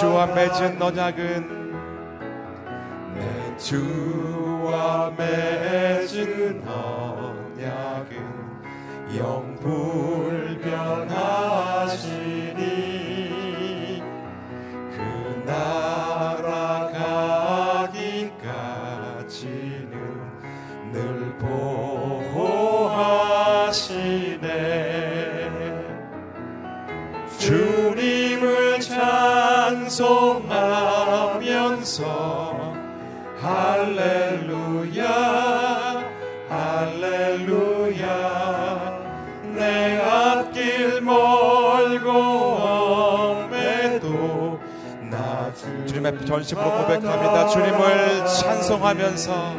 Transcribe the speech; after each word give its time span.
주와 0.04 0.26
맺은 0.28 0.82
언약은 0.82 1.48
내 3.16 3.58
주와 3.58 5.14
맺은 5.18 6.62
언약은 6.68 8.18
영불변하신 9.18 10.64
전심으로 46.34 46.66
고백합니다. 46.78 47.48
주님을 47.48 48.26
찬송하면서. 48.26 49.56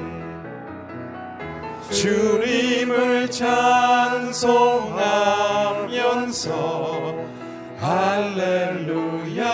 주님을 1.92 3.30
찬송하면서. 3.30 4.34
할렐루야. 7.78 9.44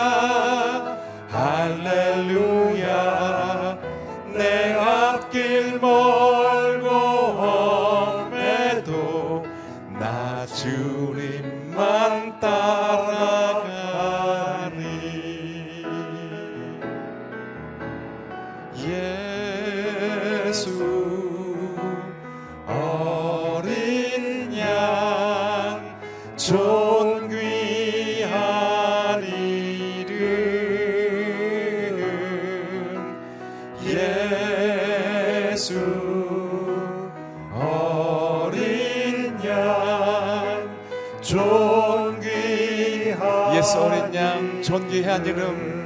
Efendinin 45.10 45.79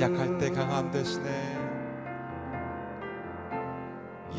약할 0.00 0.38
때 0.38 0.50
강함 0.50 0.90
대신에 0.90 1.28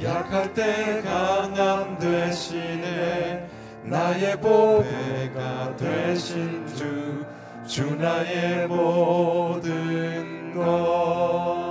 약할 0.01 0.51
때 0.55 1.03
강함 1.03 1.99
대신에 1.99 3.47
나의 3.83 4.41
보배가 4.41 5.75
되신 5.75 6.65
주, 6.65 7.23
주 7.67 7.95
나의 7.95 8.67
모든 8.67 10.55
것. 10.55 11.61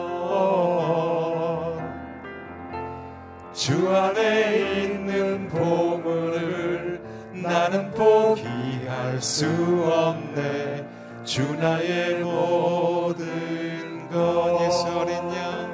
주 3.53 3.93
안에 3.93 4.85
있는 4.85 5.49
보물을 5.49 7.01
나는 7.33 7.91
포기할 7.91 9.21
수 9.21 9.47
없네, 9.93 10.87
주 11.25 11.43
나의 11.57 12.21
모든 12.21 13.50
것 14.11 14.61
예수 14.63 14.89
어린 14.99 15.15
양. 15.37 15.71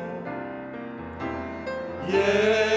예 2.10 2.75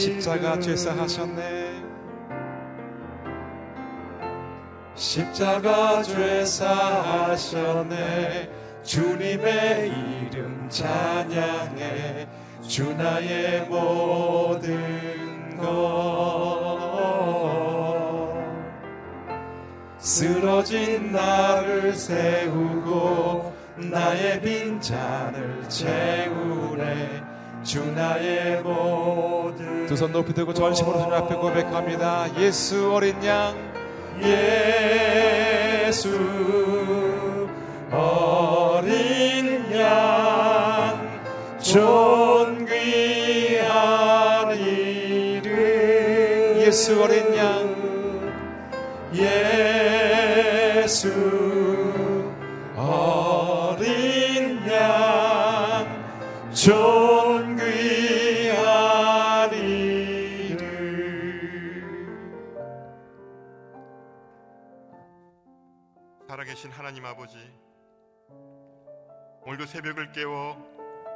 십자가 0.00 0.58
죄사 0.58 0.92
하셨네. 0.92 1.84
십자가 4.94 6.02
죄사하셨네. 6.02 7.60
주님의 8.82 9.90
이름 9.90 10.66
찬양해. 10.70 12.26
주 12.62 12.94
나의 12.94 13.66
모든 13.66 15.58
것. 15.58 16.40
쓰러진 19.98 21.12
나를 21.12 21.92
세우고 21.92 23.52
나의 23.76 24.40
빈잔을 24.40 25.68
채우네 25.68 27.29
주 27.62 27.84
나의 27.92 28.62
모든 28.62 29.86
두 29.86 29.94
손 29.96 30.12
높이 30.12 30.32
들고 30.32 30.54
전심으로 30.54 30.98
주님 30.98 31.12
앞에 31.12 31.34
고백합니다. 31.34 32.26
예수 32.38 32.92
어린 32.94 33.22
양. 33.24 33.54
예수 35.86 36.08
어린 37.90 39.76
양. 39.76 41.00
존귀한 43.30 44.56
이름. 44.56 46.56
예수 46.60 47.02
어린 47.02 47.36
양. 47.36 47.70
예수 49.12 49.69
계신 66.60 66.70
하나님 66.72 67.06
아버지, 67.06 67.38
오늘도 69.46 69.64
새벽을 69.64 70.12
깨워 70.12 70.62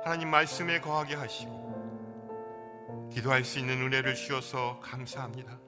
하나님 0.03 0.31
말씀에 0.31 0.81
거하게 0.81 1.17
하시고 1.17 3.11
기도할 3.13 3.45
수 3.45 3.59
있는 3.59 3.79
은혜를 3.83 4.15
주셔서 4.15 4.81
감사합니다. 4.81 5.59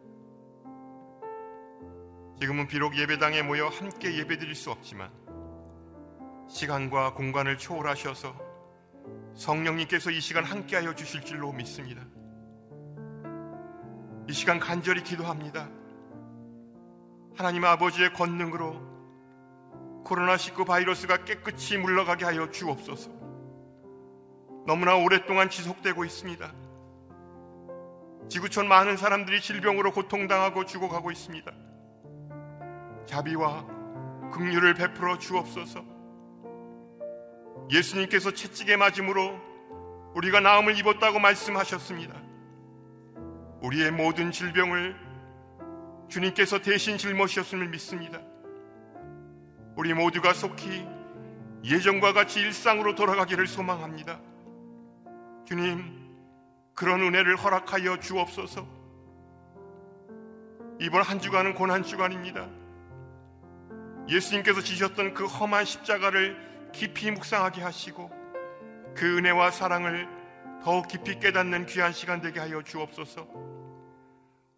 지금은 2.40 2.68
비록 2.68 2.96
예배당에 2.96 3.42
모여 3.42 3.68
함께 3.68 4.16
예배드릴 4.16 4.54
수 4.54 4.70
없지만 4.70 5.12
시간과 6.48 7.12
공간을 7.12 7.58
초월하셔서 7.58 8.34
성령님께서 9.34 10.10
이 10.10 10.22
시간 10.22 10.44
함께하여 10.44 10.94
주실 10.94 11.20
줄로 11.20 11.52
믿습니다. 11.52 12.02
이 14.26 14.32
시간 14.32 14.58
간절히 14.58 15.02
기도합니다. 15.02 15.68
하나님 17.36 17.66
아버지의 17.66 18.14
권능으로 18.14 18.95
코로나19 20.06 20.66
바이러스가 20.66 21.24
깨끗이 21.24 21.76
물러가게 21.78 22.24
하여 22.24 22.50
주옵소서. 22.50 23.10
너무나 24.66 24.96
오랫동안 24.96 25.50
지속되고 25.50 26.04
있습니다. 26.04 26.52
지구촌 28.28 28.68
많은 28.68 28.96
사람들이 28.96 29.40
질병으로 29.40 29.92
고통당하고 29.92 30.64
죽어가고 30.64 31.10
있습니다. 31.10 31.52
자비와 33.06 33.66
긍휼을 34.32 34.74
베풀어 34.74 35.18
주옵소서. 35.18 35.84
예수님께서 37.70 38.32
채찍에 38.32 38.76
맞음으로 38.76 39.40
우리가 40.14 40.40
나음을 40.40 40.76
입었다고 40.78 41.18
말씀하셨습니다. 41.18 42.14
우리의 43.62 43.90
모든 43.90 44.30
질병을 44.30 44.96
주님께서 46.08 46.62
대신 46.62 46.96
짊어지셨음을 46.98 47.68
믿습니다. 47.68 48.20
우리 49.76 49.92
모두가 49.92 50.32
속히 50.32 50.86
예전과 51.62 52.14
같이 52.14 52.40
일상으로 52.40 52.94
돌아가기를 52.94 53.46
소망합니다. 53.46 54.18
주님, 55.44 56.06
그런 56.74 57.00
은혜를 57.02 57.36
허락하여 57.36 58.00
주옵소서. 58.00 58.66
이번 60.80 61.02
한 61.02 61.20
주간은 61.20 61.54
고난 61.54 61.82
주간입니다. 61.82 62.48
예수님께서 64.08 64.60
지셨던 64.60 65.14
그 65.14 65.26
험한 65.26 65.64
십자가를 65.64 66.70
깊이 66.72 67.10
묵상하게 67.10 67.62
하시고 67.62 68.10
그 68.94 69.18
은혜와 69.18 69.50
사랑을 69.50 70.08
더욱 70.62 70.88
깊이 70.88 71.18
깨닫는 71.18 71.66
귀한 71.66 71.92
시간 71.92 72.20
되게 72.20 72.40
하여 72.40 72.62
주옵소서. 72.62 73.26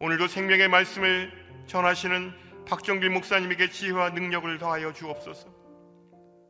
오늘도 0.01 0.29
생명의 0.29 0.69
말씀을 0.69 1.33
전하시는 1.67 2.48
박정길 2.69 3.09
목사님에게 3.11 3.71
지혜와 3.71 4.11
능력을 4.11 4.59
더하여 4.59 4.93
주옵소서. 4.93 5.49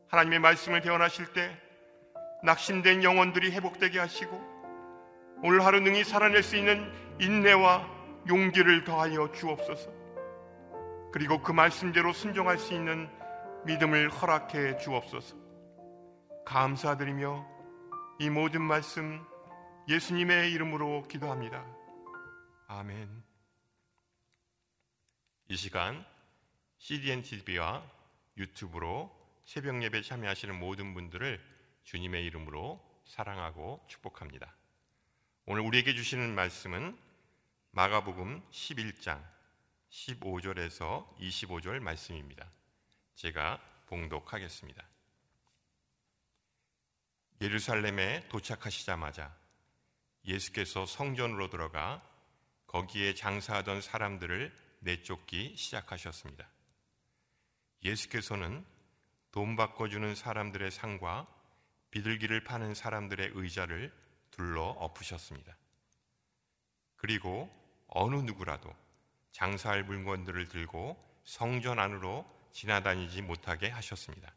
하나님의 0.09 0.39
말씀을 0.39 0.81
대언하실 0.81 1.33
때 1.33 1.57
낙심된 2.43 3.03
영혼들이 3.03 3.51
회복되게 3.51 3.99
하시고 3.99 4.37
오늘 5.43 5.63
하루 5.63 5.79
능히 5.79 6.03
살아낼 6.03 6.43
수 6.43 6.57
있는 6.57 6.91
인내와 7.21 7.87
용기를 8.27 8.83
더하여 8.83 9.31
주옵소서. 9.31 9.91
그리고 11.13 11.41
그 11.41 11.53
말씀대로 11.53 12.11
순종할 12.11 12.57
수 12.57 12.73
있는 12.73 13.09
믿음을 13.65 14.09
허락해 14.09 14.77
주옵소서. 14.77 15.37
감사드리며 16.45 17.47
이 18.19 18.29
모든 18.29 18.61
말씀 18.61 19.25
예수님의 19.87 20.51
이름으로 20.51 21.03
기도합니다. 21.07 21.65
아멘. 22.67 23.28
이 25.51 25.55
시간 25.55 26.05
CDN 26.77 27.23
TV와 27.23 27.83
유튜브로 28.37 29.11
새벽 29.45 29.81
예배 29.81 30.03
참여하시는 30.03 30.59
모든 30.59 30.93
분들을 30.93 31.43
주님의 31.85 32.23
이름으로 32.25 32.79
사랑하고 33.03 33.83
축복합니다. 33.87 34.55
오늘 35.47 35.63
우리에게 35.63 35.95
주시는 35.95 36.35
말씀은 36.35 36.95
마가복음 37.71 38.43
11장 38.51 39.25
15절에서 39.89 41.17
25절 41.17 41.79
말씀입니다. 41.79 42.47
제가 43.15 43.59
봉독하겠습니다. 43.87 44.83
예루살렘에 47.41 48.27
도착하시자마자 48.29 49.35
예수께서 50.25 50.85
성전으로 50.85 51.49
들어가 51.49 52.07
거기에 52.67 53.15
장사하던 53.15 53.81
사람들을 53.81 54.68
내쫓기 54.79 55.55
시작하셨습니다. 55.57 56.47
예수께서는 57.83 58.65
돈 59.31 59.55
바꿔주는 59.55 60.15
사람들의 60.15 60.71
상과 60.71 61.27
비둘기를 61.91 62.43
파는 62.43 62.73
사람들의 62.73 63.31
의자를 63.33 63.93
둘러 64.31 64.63
엎으셨습니다. 64.63 65.55
그리고 66.95 67.49
어느 67.87 68.15
누구라도 68.15 68.73
장사할 69.31 69.83
물건들을 69.83 70.47
들고 70.47 70.97
성전 71.23 71.79
안으로 71.79 72.25
지나다니지 72.51 73.21
못하게 73.21 73.69
하셨습니다. 73.69 74.33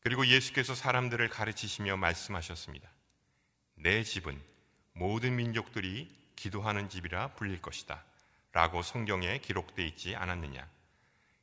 그리고 0.00 0.26
예수께서 0.26 0.74
사람들을 0.74 1.28
가르치시며 1.28 1.96
말씀하셨습니다. 1.96 2.90
내 3.74 4.02
집은 4.02 4.40
모든 4.92 5.36
민족들이 5.36 6.08
기도하는 6.36 6.88
집이라 6.88 7.34
불릴 7.34 7.60
것이다. 7.60 8.04
라고 8.56 8.80
성경에 8.80 9.36
기록되어 9.40 9.84
있지 9.84 10.16
않았느냐. 10.16 10.66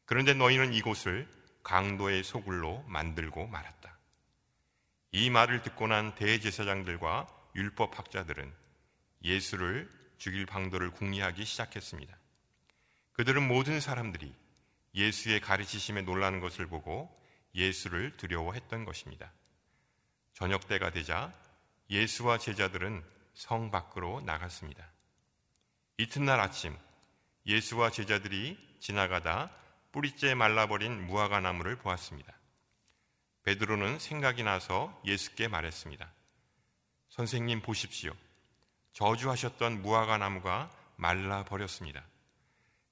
그런데 0.06 0.34
너희는 0.34 0.74
이곳을 0.74 1.30
강도의 1.62 2.24
소굴로 2.24 2.82
만들고 2.88 3.46
말았다. 3.46 4.00
이 5.12 5.30
말을 5.30 5.62
듣고 5.62 5.86
난 5.86 6.16
대제사장들과 6.16 7.28
율법학자들은 7.56 8.52
예수를 9.24 9.92
죽일 10.18 10.48
방도를 10.48 10.90
궁리하기 10.90 11.46
시작했습니다. 11.46 12.18
그들은 13.12 13.48
모든 13.48 13.80
사람들이 13.80 14.34
예수의 14.96 15.40
가르치심에 15.40 16.02
놀라는 16.02 16.40
것을 16.40 16.66
보고 16.66 17.16
예수를 17.54 18.18
두려워했던 18.18 18.86
것입니다. 18.86 19.32
저녁 20.34 20.68
때가 20.68 20.90
되자 20.90 21.32
예수와 21.92 22.40
제자들은 22.40 23.04
성 23.36 23.70
밖으로 23.70 24.22
나갔습니다. 24.22 24.90
이튿날 26.00 26.40
아침 26.40 26.76
예수와 27.46 27.90
제자들이 27.90 28.58
지나가다 28.80 29.52
뿌리째 29.92 30.34
말라버린 30.34 31.06
무화과 31.08 31.40
나무를 31.40 31.76
보았습니다. 31.78 32.34
베드로는 33.44 34.00
생각이 34.00 34.44
나서 34.44 35.00
예수께 35.06 35.48
말했습니다. 35.48 36.10
선생님 37.10 37.62
보십시오. 37.62 38.14
저주하셨던 38.94 39.82
무화과 39.82 40.18
나무가 40.18 40.72
말라 40.96 41.44
버렸습니다. 41.44 42.04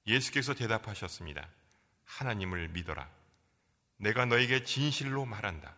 예수께서 0.06 0.54
대답하셨습니다. 0.54 1.48
하나님을 2.04 2.68
믿어라. 2.68 3.08
내가 3.96 4.26
너에게 4.26 4.64
진실로 4.64 5.24
말한다. 5.24 5.74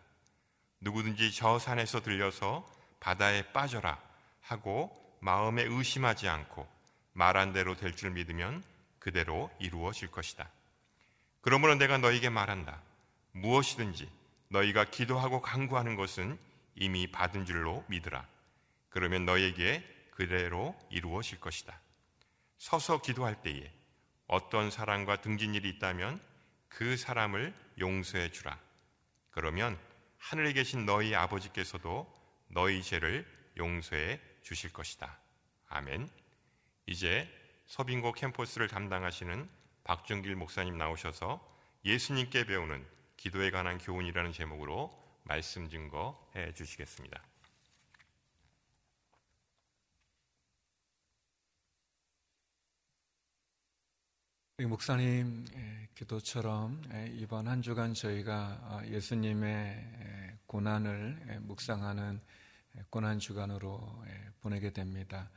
누구든지 0.81 1.31
저 1.31 1.57
산에서 1.59 2.01
들려서 2.01 2.67
바다에 2.99 3.51
빠져라 3.53 4.01
하고 4.41 5.17
마음에 5.21 5.63
의심하지 5.63 6.27
않고 6.27 6.74
말한 7.15 7.53
대로 7.53 7.75
될 7.77 7.95
줄 7.95 8.11
믿으면 8.11 8.61
그대로 8.99 9.49
이루어질 9.59 10.11
것이다. 10.11 10.49
그러므로 11.41 11.75
내가 11.75 11.97
너에게 11.97 12.29
말한다. 12.29 12.81
무엇이든지 13.31 14.09
너희가 14.49 14.85
기도하고 14.85 15.41
강구하는 15.41 15.95
것은 15.95 16.37
이미 16.75 17.07
받은 17.07 17.45
줄로 17.45 17.85
믿으라. 17.87 18.27
그러면 18.89 19.25
너에게 19.25 19.83
그대로 20.11 20.77
이루어질 20.89 21.39
것이다. 21.39 21.79
서서 22.57 23.01
기도할 23.01 23.41
때에 23.41 23.71
어떤 24.27 24.69
사람과 24.69 25.21
등진 25.21 25.55
일이 25.55 25.69
있다면 25.69 26.19
그 26.67 26.97
사람을 26.97 27.53
용서해 27.79 28.31
주라. 28.31 28.59
그러면 29.31 29.79
하늘에 30.17 30.51
계신 30.51 30.85
너희 30.85 31.15
아버지께서도 31.15 32.11
너희 32.49 32.83
죄를 32.83 33.25
용서해 33.57 34.19
주실 34.41 34.73
것이다. 34.73 35.17
아멘. 35.67 36.09
이제 36.87 37.27
서빙고 37.65 38.13
캠퍼스를 38.13 38.67
담당하시는 38.67 39.49
박정길 39.83 40.35
목사님 40.35 40.77
나오셔서 40.77 41.41
예수님께 41.83 42.45
배우는 42.45 42.85
기도에 43.17 43.49
관한 43.49 43.77
교훈이라는 43.77 44.31
제목으로 44.33 44.91
말씀 45.23 45.67
증거해 45.69 46.53
주시겠습니다. 46.53 47.21
목사님 54.69 55.45
기도처럼 55.95 56.81
이번 57.15 57.47
한 57.47 57.61
주간 57.61 57.93
저희가 57.93 58.59
어, 58.61 58.81
예수님의 58.85 60.37
고난을 60.45 61.39
묵상하는 61.41 62.21
고난 62.89 63.19
주간으로 63.19 64.05
보내게 64.41 64.71
됩니다. 64.71 65.29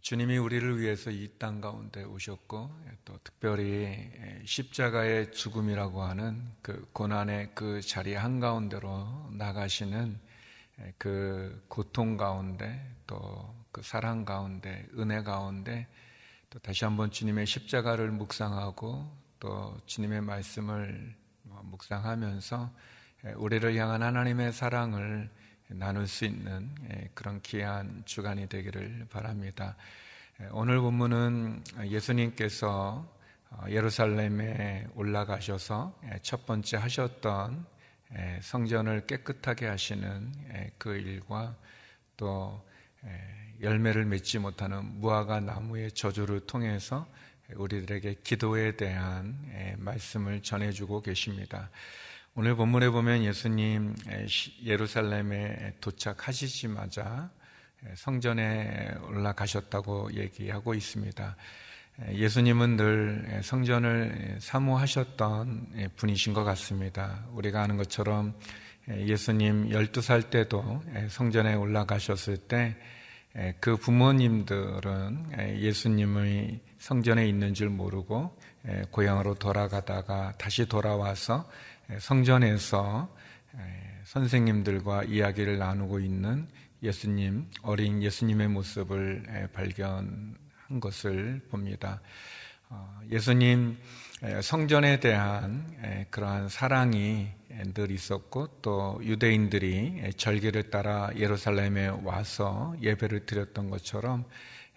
주님이 0.00 0.38
우리를 0.38 0.80
위해서 0.80 1.10
이 1.10 1.28
땅 1.38 1.60
가운데 1.60 2.02
오셨고 2.04 2.70
또 3.04 3.18
특별히 3.22 4.10
십자가의 4.44 5.32
죽음이라고 5.32 6.02
하는 6.02 6.42
그 6.62 6.88
고난의 6.92 7.50
그 7.54 7.80
자리 7.82 8.14
한 8.14 8.40
가운데로 8.40 9.30
나가시는 9.32 10.18
그 10.98 11.64
고통 11.68 12.16
가운데 12.16 12.80
또 13.06 13.62
그 13.72 13.82
사랑 13.82 14.24
가운데 14.26 14.86
은혜 14.98 15.22
가운데 15.22 15.88
또 16.50 16.58
다시 16.58 16.84
한번 16.84 17.10
주님의 17.10 17.46
십자가를 17.46 18.10
묵상하고 18.10 19.10
또 19.40 19.80
주님의 19.86 20.20
말씀을 20.20 21.16
묵상하면서 21.44 22.70
우리를 23.36 23.74
향한 23.76 24.02
하나님의 24.02 24.52
사랑을 24.52 25.30
나눌 25.74 26.06
수 26.06 26.24
있는 26.24 26.70
예, 26.90 27.08
그런 27.14 27.40
귀한 27.42 28.02
주간이 28.04 28.48
되기를 28.48 29.06
바랍니다. 29.10 29.76
예, 30.40 30.48
오늘 30.52 30.80
본문은 30.80 31.64
예수님께서 31.84 33.06
어, 33.50 33.64
예루살렘에 33.68 34.86
올라가셔서 34.94 35.98
예, 36.04 36.18
첫 36.22 36.46
번째 36.46 36.76
하셨던 36.78 37.72
성전을 38.42 39.06
깨끗하게 39.06 39.66
하시는 39.66 40.34
그 40.76 40.96
일과 40.96 41.56
또 42.18 42.62
열매를 43.62 44.04
맺지 44.04 44.38
못하는 44.38 44.84
무화과 45.00 45.40
나무의 45.40 45.92
저주를 45.92 46.40
통해서 46.40 47.06
우리들에게 47.54 48.16
기도에 48.22 48.76
대한 48.76 49.34
말씀을 49.78 50.42
전해주고 50.42 51.00
계십니다. 51.00 51.70
오늘 52.34 52.56
본문에 52.56 52.88
보면 52.88 53.24
예수님 53.24 53.94
예루살렘에 54.64 55.74
도착하시자마자 55.82 57.30
성전에 57.94 58.94
올라가셨다고 59.02 60.14
얘기하고 60.14 60.72
있습니다. 60.72 61.36
예수님은 62.12 62.76
늘 62.78 63.40
성전을 63.42 64.38
사모하셨던 64.40 65.90
분이신 65.96 66.32
것 66.32 66.42
같습니다. 66.44 67.22
우리가 67.32 67.60
아는 67.60 67.76
것처럼 67.76 68.34
예수님 68.88 69.68
12살 69.68 70.30
때도 70.30 70.82
성전에 71.10 71.52
올라가셨을 71.52 72.38
때 72.38 72.76
그 73.60 73.76
부모님들은 73.76 75.58
예수님의 75.60 76.60
성전에 76.78 77.26
있는 77.26 77.54
줄 77.54 77.70
모르고 77.70 78.36
고향으로 78.90 79.34
돌아가다가 79.34 80.34
다시 80.36 80.66
돌아와서 80.66 81.48
성전에서 81.98 83.14
선생님들과 84.04 85.04
이야기를 85.04 85.58
나누고 85.58 86.00
있는 86.00 86.48
예수님, 86.82 87.48
어린 87.62 88.02
예수님의 88.02 88.48
모습을 88.48 89.50
발견한 89.52 90.36
것을 90.80 91.40
봅니다. 91.50 92.00
어, 92.68 93.00
예수님 93.10 93.78
성전에 94.40 94.98
대한 95.00 96.06
그러한 96.10 96.48
사랑이 96.48 97.28
늘 97.74 97.90
있었고 97.90 98.60
또 98.62 99.00
유대인들이 99.02 100.12
절기를 100.16 100.70
따라 100.70 101.10
예루살렘에 101.16 101.88
와서 102.02 102.74
예배를 102.80 103.26
드렸던 103.26 103.68
것처럼 103.68 104.24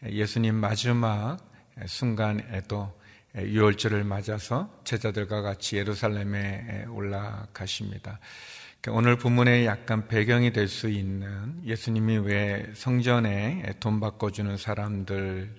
예수님 0.04 0.56
마지막 0.56 1.38
순간에도 1.86 2.94
유월절을 3.38 4.04
맞아서 4.04 4.70
제자들과 4.84 5.42
같이 5.42 5.78
예루살렘에 5.78 6.86
올라가십니다. 6.86 8.20
오늘 8.88 9.18
본문의 9.18 9.66
약간 9.66 10.08
배경이 10.08 10.54
될 10.54 10.68
수 10.68 10.90
있는 10.90 11.60
예수님이 11.66 12.20
왜 12.20 12.72
성전에 12.76 13.74
돈 13.80 14.00
바꿔주는 14.00 14.58
사람들 14.58 15.56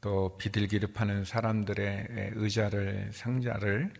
또 0.00 0.36
비둘기를 0.36 0.92
파는 0.92 1.24
사람들의 1.24 2.32
의자를 2.34 3.10
상자를 3.12 3.92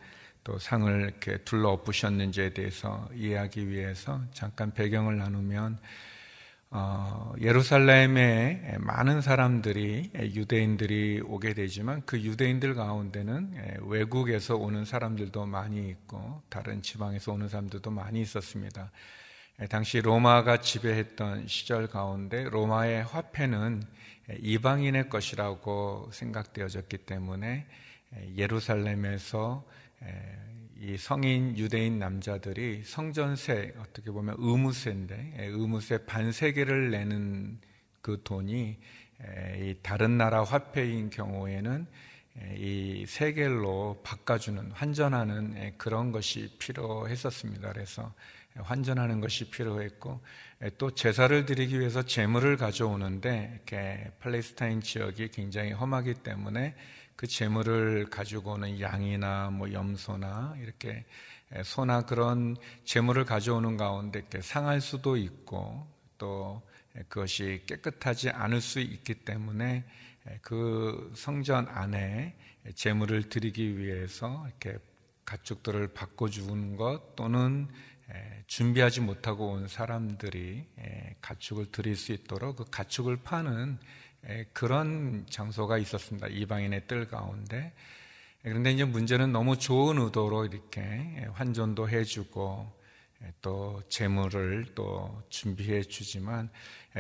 또 0.45 0.59
상을 0.59 1.01
이렇게 1.01 1.39
둘러 1.39 1.71
엎으셨는지에 1.71 2.51
대해서 2.51 3.09
이해하기 3.15 3.69
위해서 3.69 4.21
잠깐 4.33 4.73
배경을 4.73 5.17
나누면 5.17 5.79
어, 6.71 7.33
예루살렘에 7.41 8.77
많은 8.81 9.21
사람들이 9.21 10.11
유대인들이 10.15 11.23
오게 11.25 11.55
되지만 11.55 12.03
그 12.05 12.21
유대인들 12.21 12.75
가운데는 12.75 13.81
외국에서 13.87 14.57
오는 14.57 14.85
사람들도 14.85 15.47
많이 15.47 15.89
있고 15.89 16.43
다른 16.49 16.83
지방에서 16.83 17.33
오는 17.33 17.49
사람들도 17.49 17.91
많이 17.91 18.21
있었습니다. 18.21 18.91
당시 19.71 20.01
로마가 20.01 20.61
지배했던 20.61 21.47
시절 21.47 21.87
가운데 21.87 22.45
로마의 22.45 23.05
화폐는 23.05 23.83
이방인의 24.41 25.09
것이라고 25.09 26.11
생각되어졌기 26.13 26.99
때문에 26.99 27.67
예루살렘에서 28.37 29.65
이 30.81 30.97
성인 30.99 31.57
유대인 31.57 31.99
남자들이 31.99 32.83
성전세 32.85 33.73
어떻게 33.79 34.11
보면 34.11 34.37
의무세인데 34.39 35.35
예, 35.39 35.45
의무세 35.47 36.05
반세계를 36.05 36.91
내는 36.91 37.59
그 38.03 38.21
돈이 38.23 38.79
이 39.59 39.75
다른 39.83 40.19
나라 40.19 40.45
화폐인 40.45 41.09
경우에는 41.09 41.87
이 42.57 43.07
세겔로 43.09 44.03
바꿔주는 44.05 44.71
환전하는 44.73 45.75
그런 45.79 46.13
것이 46.13 46.55
필요했었습니다. 46.59 47.73
그래서 47.73 48.13
환전하는 48.57 49.21
것이 49.21 49.51
필요했고 49.51 50.21
또 50.77 50.91
제사를 50.91 51.47
드리기 51.47 51.81
위해서 51.81 52.03
재물을 52.03 52.57
가져오는데 52.59 53.53
이렇게 53.55 54.11
팔레스타인 54.21 54.83
지역이 54.83 55.29
굉장히 55.29 55.73
험하기 55.73 56.15
때문에 56.15 56.75
그 57.17 57.27
재물을 57.27 58.07
가지고 58.11 58.53
오는 58.53 58.81
양이나 58.81 59.51
뭐 59.51 59.73
염소나 59.73 60.57
이렇게 60.61 61.05
소나 61.65 62.03
그런 62.03 62.57
재물을 62.85 63.25
가져오는 63.25 63.77
가운데 63.77 64.19
이렇게 64.19 64.41
상할 64.43 64.81
수도 64.81 65.17
있고 65.17 65.87
또 66.19 66.63
그것이 67.09 67.63
깨끗하지 67.67 68.31
않을 68.31 68.61
수 68.61 68.81
있기 68.81 69.15
때문에 69.15 69.85
그 70.43 71.13
성전 71.15 71.69
안에 71.69 72.37
재물을 72.75 73.29
드리기 73.29 73.79
위해서 73.79 74.47
이렇게 74.47 74.79
가축들을 75.25 75.89
바꿔주는 75.89 76.77
것 76.77 77.17
또는 77.17 77.69
준비하지 78.47 79.01
못하고 79.01 79.53
온 79.53 79.69
사람들이 79.69 80.67
가축을 81.21 81.73
드릴 81.73 81.97
수 81.97 82.13
있도록 82.13 82.57
그 82.57 82.65
가축을 82.71 83.19
파는 83.19 83.79
그런 84.53 85.25
장소가 85.31 85.79
있었습니다. 85.79 86.27
이방인의 86.29 86.87
뜰 86.87 87.09
가운데. 87.09 87.73
그런데 88.43 88.73
이제 88.73 88.85
문제는 88.85 89.33
너무 89.33 89.59
좋은 89.59 89.99
의도로 89.99 90.47
이렇게 90.47 91.27
환전도 91.33 91.89
해주고 91.89 92.77
또 93.41 93.83
재물을 93.89 94.67
또 94.75 95.23
준비해 95.29 95.83
주지만 95.83 96.51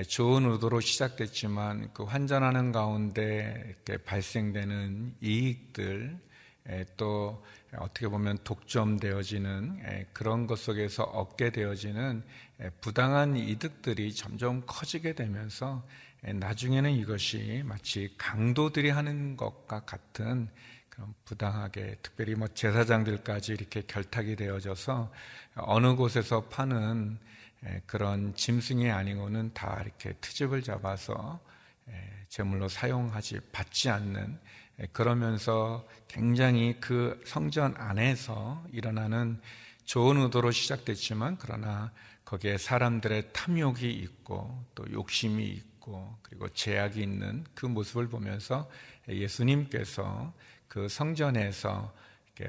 좋은 0.08 0.50
의도로 0.50 0.80
시작됐지만 0.80 1.92
그 1.92 2.04
환전하는 2.04 2.72
가운데 2.72 3.76
발생되는 4.04 5.16
이익들 5.20 6.18
또 6.96 7.44
어떻게 7.76 8.08
보면 8.08 8.38
독점되어지는 8.42 10.06
그런 10.12 10.46
것 10.46 10.58
속에서 10.58 11.04
얻게 11.04 11.50
되어지는 11.50 12.24
부당한 12.80 13.36
이득들이 13.36 14.14
점점 14.14 14.62
커지게 14.66 15.14
되면서 15.14 15.86
나중에는 16.34 16.90
이것이 16.90 17.62
마치 17.64 18.12
강도들이 18.18 18.90
하는 18.90 19.36
것과 19.36 19.80
같은 19.80 20.48
그런 20.88 21.14
부당하게 21.24 21.96
특별히 22.02 22.34
뭐 22.34 22.48
제사장들까지 22.48 23.52
이렇게 23.52 23.82
결탁이 23.82 24.34
되어져서 24.34 25.12
어느 25.56 25.94
곳에서 25.94 26.44
파는 26.44 27.18
그런 27.86 28.34
짐승이 28.34 28.90
아니고는 28.90 29.52
다 29.54 29.80
이렇게 29.82 30.14
트집을 30.20 30.62
잡아서 30.62 31.40
제물로 32.28 32.68
사용하지 32.68 33.40
받지 33.52 33.88
않는 33.88 34.38
그러면서 34.92 35.86
굉장히 36.08 36.76
그 36.80 37.22
성전 37.24 37.74
안에서 37.76 38.64
일어나는 38.72 39.40
좋은 39.84 40.16
의도로 40.16 40.50
시작됐지만 40.50 41.36
그러나 41.38 41.92
거기에 42.24 42.58
사람들의 42.58 43.32
탐욕이 43.32 43.88
있고 43.92 44.64
또 44.74 44.84
욕심이 44.90 45.44
있고 45.44 45.75
그리고 46.22 46.48
제약이 46.48 47.00
있는 47.00 47.44
그 47.54 47.66
모습을 47.66 48.08
보면서 48.08 48.68
예수님께서 49.08 50.32
그 50.68 50.88
성전에서 50.88 51.92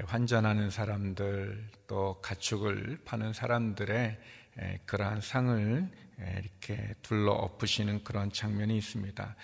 환전하는 0.04 0.70
사람들 0.70 1.70
또 1.86 2.20
가축을 2.20 3.00
파는 3.04 3.32
사람들의 3.32 4.18
그러한 4.86 5.20
상을 5.20 5.88
이렇게 6.18 6.94
둘러 7.02 7.32
엎으시는 7.32 8.04
그런 8.04 8.32
장면이 8.32 8.76
있습니다. 8.76 9.36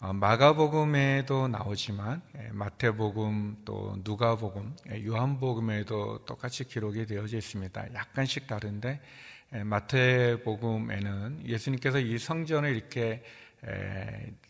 어, 0.00 0.12
마가복음에도 0.12 1.46
나오지만 1.46 2.22
마태복음 2.50 3.62
또 3.64 3.96
누가복음, 4.02 4.76
요한복음에도 5.06 6.24
똑같이 6.24 6.64
기록이 6.64 7.06
되어져 7.06 7.36
있습니다. 7.36 7.94
약간씩 7.94 8.48
다른데 8.48 9.00
마태복음에는 9.52 11.46
예수님께서 11.46 11.98
이 11.98 12.18
성전을 12.18 12.74
이렇게 12.74 13.22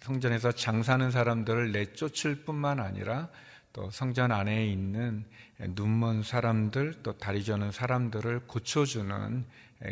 성전에서 0.01 0.53
장사하는 0.53 1.11
사람들을 1.11 1.73
내쫓을 1.73 2.45
뿐만 2.45 2.81
아니라 2.81 3.29
또 3.73 3.91
성전 3.91 4.33
안에 4.33 4.67
있는 4.67 5.25
눈먼 5.59 6.23
사람들 6.23 7.03
또 7.03 7.17
다리 7.19 7.43
저는 7.45 7.73
사람들을 7.73 8.41
고쳐주는 8.47 9.45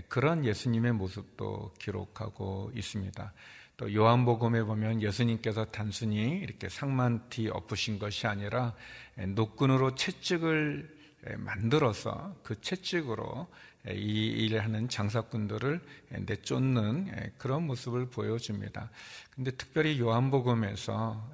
그런 0.09 0.45
예수님의 0.45 0.93
모습도 0.93 1.75
기록하고 1.79 2.71
있습니다. 2.75 3.33
또 3.77 3.95
요한복음에 3.95 4.63
보면 4.63 5.03
예수님께서 5.03 5.65
단순히 5.67 6.39
이렇게 6.39 6.69
상만 6.69 7.29
티 7.31 7.49
엎으신 7.49 7.99
것이 7.99 8.27
아니라 8.27 8.75
노끈으로 9.17 9.95
채찍을 9.95 11.01
만들어서 11.39 12.37
그 12.43 12.61
채찍으로 12.61 13.49
이 13.89 14.27
일을 14.27 14.63
하는 14.63 14.89
장사꾼들을 14.89 15.81
내쫓는 16.27 17.33
그런 17.39 17.67
모습을 17.67 18.11
보여줍니다. 18.11 18.91
근데 19.35 19.51
특별히 19.53 19.99
요한복음에서 19.99 21.31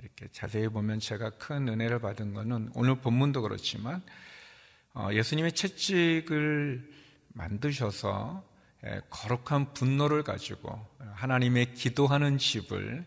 이렇게 0.00 0.28
자세히 0.30 0.68
보면 0.68 1.00
제가 1.00 1.30
큰 1.30 1.68
은혜를 1.68 1.98
받은 1.98 2.34
것은 2.34 2.70
오늘 2.74 3.00
본문도 3.00 3.42
그렇지만 3.42 4.02
어, 4.92 5.08
예수님의 5.12 5.52
채찍을 5.52 6.90
만드셔서 7.28 8.44
거룩한 9.10 9.72
분노를 9.74 10.22
가지고 10.22 10.84
하나님의 11.14 11.74
기도하는 11.74 12.38
집을 12.38 13.04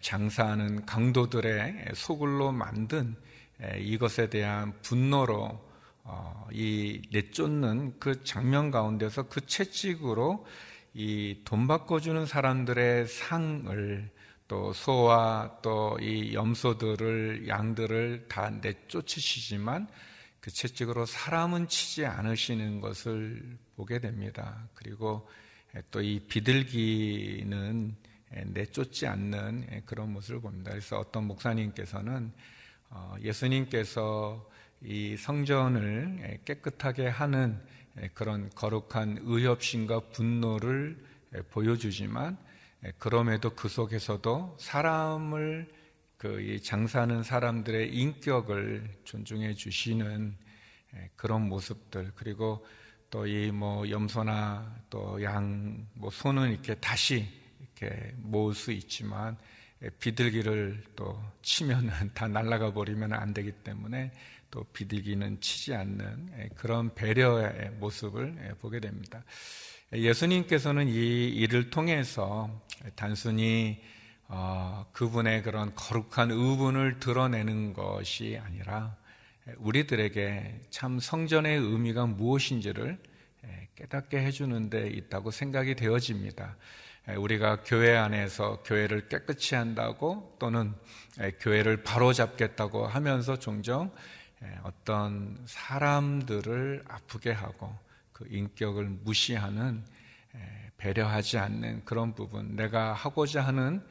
장사하는 0.00 0.84
강도들의 0.84 1.92
소굴로 1.94 2.52
만든 2.52 3.16
이것에 3.78 4.28
대한 4.28 4.72
분노로 4.82 5.34
어, 5.34 5.71
이 6.52 7.02
내쫓는 7.12 7.98
그 7.98 8.24
장면 8.24 8.70
가운데서 8.70 9.28
그 9.28 9.46
채찍으로 9.46 10.46
이 10.94 11.42
돈 11.44 11.66
바꿔주는 11.66 12.26
사람들의 12.26 13.06
상을 13.06 14.10
또 14.48 14.72
소와 14.72 15.58
또 15.62 15.96
이 16.00 16.34
염소들을 16.34 17.48
양들을 17.48 18.26
다 18.28 18.50
내쫓으시지만 18.50 19.88
그 20.40 20.50
채찍으로 20.50 21.06
사람은 21.06 21.68
치지 21.68 22.04
않으시는 22.04 22.80
것을 22.80 23.56
보게 23.76 24.00
됩니다. 24.00 24.68
그리고 24.74 25.26
또 25.90 26.02
이 26.02 26.20
비둘기는 26.20 27.96
내쫓지 28.46 29.06
않는 29.06 29.82
그런 29.86 30.12
모습을 30.12 30.40
봅니다. 30.42 30.72
그래서 30.72 30.98
어떤 30.98 31.26
목사님께서는 31.26 32.32
어, 32.90 33.14
예수님께서 33.22 34.46
이 34.84 35.16
성전을 35.16 36.40
깨끗하게 36.44 37.08
하는 37.08 37.60
그런 38.14 38.50
거룩한 38.50 39.20
의협심과 39.22 40.10
분노를 40.10 40.96
보여주지만 41.50 42.36
그럼에도 42.98 43.50
그 43.50 43.68
속에서도 43.68 44.56
사람을 44.58 45.68
그 46.16 46.60
장사하는 46.62 47.22
사람들의 47.22 47.94
인격을 47.94 49.00
존중해 49.04 49.54
주시는 49.54 50.36
그런 51.16 51.48
모습들 51.48 52.12
그리고 52.14 52.64
또 53.12 53.26
이 53.26 53.52
뭐 53.52 53.88
염소나 53.90 54.84
또 54.88 55.22
양, 55.22 55.86
뭐 55.92 56.10
소는 56.10 56.50
이렇게 56.50 56.74
다시 56.76 57.28
이렇게 57.60 58.14
모을 58.16 58.54
수 58.54 58.72
있지만 58.72 59.36
비둘기를 59.98 60.84
또 60.96 61.20
치면은 61.42 61.90
다 62.14 62.28
날아가 62.28 62.72
버리면 62.72 63.12
안 63.12 63.34
되기 63.34 63.52
때문에 63.52 64.12
또 64.50 64.64
비둘기는 64.72 65.40
치지 65.40 65.74
않는 65.74 66.50
그런 66.56 66.94
배려의 66.94 67.70
모습을 67.80 68.56
보게 68.60 68.80
됩니다. 68.80 69.24
예수님께서는 69.92 70.88
이 70.88 71.28
일을 71.28 71.70
통해서 71.70 72.62
단순히 72.94 73.82
어, 74.28 74.86
그분의 74.92 75.42
그런 75.42 75.74
거룩한 75.74 76.30
의분을 76.30 77.00
드러내는 77.00 77.74
것이 77.74 78.40
아니라 78.42 78.96
우리들에게 79.58 80.60
참 80.70 80.98
성전의 80.98 81.58
의미가 81.58 82.06
무엇인지를 82.06 82.98
깨닫게 83.74 84.18
해주는 84.18 84.70
데 84.70 84.88
있다고 84.88 85.30
생각이 85.30 85.74
되어집니다. 85.74 86.56
우리가 87.08 87.62
교회 87.64 87.96
안에서 87.96 88.62
교회를 88.64 89.08
깨끗이 89.08 89.54
한다고 89.56 90.36
또는 90.38 90.72
교회를 91.40 91.82
바로잡겠다고 91.82 92.86
하면서 92.86 93.38
종종 93.38 93.90
어떤 94.62 95.36
사람들을 95.46 96.84
아프게 96.88 97.32
하고 97.32 97.76
그 98.12 98.26
인격을 98.30 98.84
무시하는 99.02 99.84
배려하지 100.76 101.38
않는 101.38 101.84
그런 101.84 102.14
부분, 102.14 102.56
내가 102.56 102.92
하고자 102.92 103.42
하는 103.42 103.84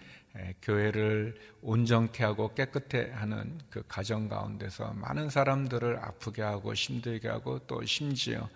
교회를 0.61 1.37
온전케 1.61 2.23
하고 2.23 2.53
깨끗해 2.53 3.11
하는 3.11 3.59
그 3.69 3.83
가정 3.87 4.29
가운데서 4.29 4.93
많은 4.93 5.29
사람들을 5.29 5.99
아프게 5.99 6.41
하고 6.41 6.73
힘들게 6.73 7.27
하고 7.27 7.59
또 7.67 7.83
심지어 7.85 8.49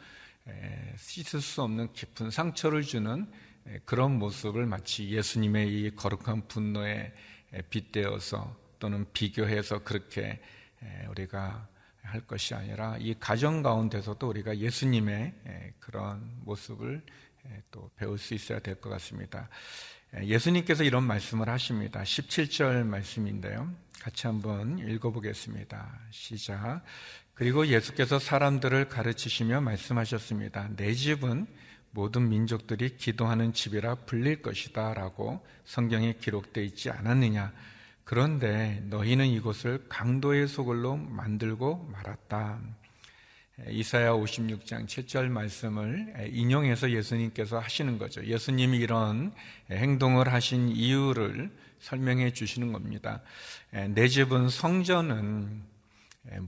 씻을 0.98 1.42
수 1.42 1.62
없는 1.62 1.92
깊은 1.94 2.32
상처를 2.32 2.84
주는 2.84 3.28
그런 3.86 4.20
모습을 4.20 4.66
마치 4.66 5.10
예수님의 5.10 5.68
이 5.68 5.96
거룩한 5.96 6.48
분노에 6.48 7.12
빗대어서 7.70 8.56
또는 8.80 9.06
비교해서 9.14 9.84
그렇게 9.84 10.40
우리가 11.10 11.68
할 12.04 12.22
것이 12.22 12.54
아니라 12.54 12.98
이 13.00 13.16
가정 13.20 13.64
가운데서도 13.64 14.28
우리가 14.30 14.58
예수님의 14.58 15.34
그런 15.80 16.30
모습을 16.44 17.02
또 17.72 17.90
배울 17.96 18.18
수 18.18 18.34
있어야 18.34 18.60
될 18.60 18.76
것 18.76 18.90
같습니다. 18.90 19.50
예수님께서 20.22 20.84
이런 20.84 21.04
말씀을 21.04 21.50
하십니다. 21.50 22.04
17절 22.04 22.84
말씀인데요. 22.84 23.74
같이 24.00 24.28
한번 24.28 24.78
읽어보겠습니다. 24.78 26.00
시작. 26.12 26.84
그리고 27.34 27.68
예수께서 27.68 28.20
사람들을 28.20 28.88
가르치시며 28.88 29.62
말씀하셨습니다. 29.62 30.70
내 30.76 30.94
집은 30.94 31.48
모든 31.96 32.28
민족들이 32.28 32.98
기도하는 32.98 33.54
집이라 33.54 33.96
불릴 34.06 34.42
것이다 34.42 34.94
라고 34.96 35.42
성경에 35.64 36.14
기록되어 36.20 36.62
있지 36.66 36.90
않았느냐. 36.90 37.54
그런데 38.04 38.84
너희는 38.90 39.28
이곳을 39.28 39.86
강도의 39.88 40.50
소굴로 40.50 40.98
만들고 40.98 41.90
말았다. 41.94 42.60
이사야 43.70 44.12
56장 44.12 44.86
7절 44.88 45.30
말씀을 45.30 46.30
인용해서 46.34 46.92
예수님께서 46.92 47.60
하시는 47.60 47.98
거죠. 47.98 48.26
예수님이 48.26 48.78
이런 48.80 49.32
행동을 49.72 50.34
하신 50.34 50.68
이유를 50.68 51.50
설명해 51.80 52.34
주시는 52.34 52.74
겁니다. 52.74 53.22
내 53.72 54.10
집은 54.10 54.50
성전은 54.50 55.64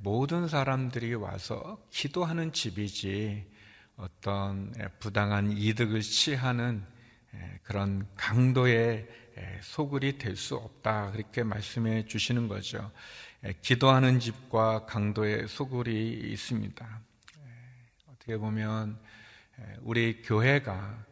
모든 0.03 0.49
사람들이 0.49 1.13
와서 1.13 1.81
기도하는 1.89 2.51
집이지 2.51 3.45
어떤 3.97 4.73
부당한 4.99 5.51
이득을 5.51 6.01
취하는 6.01 6.83
그런 7.63 8.07
강도의 8.15 9.07
소굴이 9.61 10.17
될 10.17 10.35
수 10.35 10.55
없다. 10.55 11.11
그렇게 11.11 11.43
말씀해 11.43 12.05
주시는 12.05 12.47
거죠. 12.47 12.91
기도하는 13.61 14.19
집과 14.19 14.85
강도의 14.85 15.47
소굴이 15.47 16.13
있습니다. 16.13 17.01
어떻게 18.07 18.37
보면 18.37 18.99
우리 19.81 20.21
교회가 20.21 21.05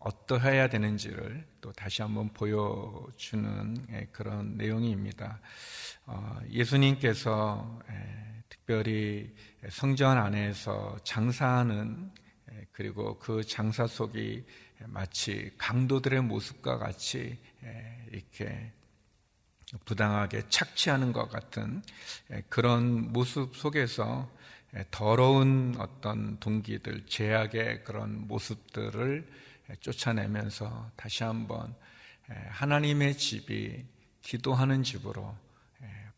어떠해야 0.00 0.68
되는지를 0.68 1.46
또 1.60 1.72
다시 1.72 2.02
한번 2.02 2.28
보여주는 2.32 4.08
그런 4.12 4.56
내용입니다. 4.56 5.40
어, 6.06 6.38
예수님께서 6.50 7.80
특별히 8.48 9.34
성전 9.70 10.18
안에서 10.18 10.96
장사하는 11.04 12.10
그리고 12.72 13.18
그 13.18 13.42
장사 13.44 13.86
속이 13.86 14.44
마치 14.86 15.52
강도들의 15.58 16.22
모습과 16.22 16.78
같이 16.78 17.38
이렇게 18.10 18.72
부당하게 19.84 20.42
착취하는 20.48 21.12
것 21.12 21.28
같은 21.28 21.82
그런 22.48 23.12
모습 23.12 23.56
속에서 23.56 24.30
더러운 24.90 25.76
어떤 25.78 26.38
동기들, 26.40 27.06
제약의 27.06 27.84
그런 27.84 28.26
모습들을 28.26 29.26
쫓아내면서 29.80 30.90
다시 30.96 31.24
한번 31.24 31.74
하나님의 32.50 33.16
집이 33.16 33.84
기도하는 34.22 34.82
집으로 34.82 35.36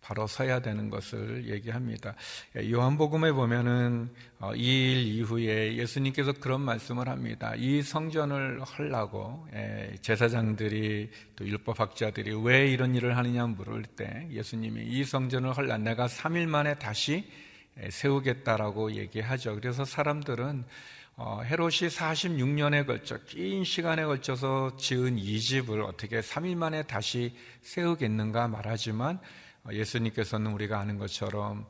바로 0.07 0.29
서야 0.29 0.61
되는 0.61 0.89
것을 0.89 1.49
얘기합니다. 1.49 2.15
요한복음에 2.57 3.33
보면은 3.33 4.09
어, 4.39 4.55
이일 4.55 4.99
이후에 4.99 5.75
예수님께서 5.79 6.33
그런 6.35 6.61
말씀을 6.61 7.09
합니다. 7.09 7.55
이 7.57 7.83
성전을 7.83 8.63
헐라고 8.63 9.49
제사장들이 10.03 11.11
또 11.35 11.45
율법학자들이 11.45 12.41
왜 12.45 12.71
이런 12.71 12.95
일을 12.95 13.17
하느냐 13.17 13.49
물을 13.49 13.83
때 13.83 14.29
예수님이 14.31 14.85
이 14.85 15.03
성전을 15.03 15.57
헐라 15.57 15.79
내가 15.79 16.07
3일 16.07 16.47
만에 16.47 16.79
다시 16.79 17.29
세우겠다라고 17.91 18.93
얘기하죠. 18.93 19.57
그래서 19.57 19.85
사람들은 19.85 20.65
어, 21.17 21.41
헤롯이 21.43 21.89
46년에 21.89 22.87
걸쳐 22.87 23.19
긴 23.25 23.65
시간에 23.65 24.05
걸쳐서 24.05 24.77
지은 24.77 25.19
이 25.19 25.41
집을 25.41 25.81
어떻게 25.81 26.21
3일 26.21 26.55
만에 26.55 26.85
다시 26.85 27.35
세우겠는가 27.63 28.47
말하지만 28.47 29.19
어, 29.19 29.21
예수님께서는 29.73 30.53
우리가 30.53 30.79
아는 30.81 30.99
것처럼 30.99 31.67